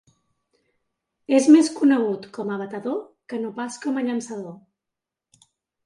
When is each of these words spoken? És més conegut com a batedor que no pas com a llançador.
És 1.41 1.49
més 1.57 1.69
conegut 1.81 2.27
com 2.39 2.51
a 2.55 2.59
batedor 2.65 2.99
que 3.29 3.43
no 3.45 3.55
pas 3.61 3.81
com 3.87 4.01
a 4.01 4.07
llançador. 4.11 4.61